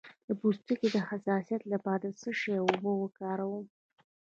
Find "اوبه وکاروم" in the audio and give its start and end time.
2.63-3.65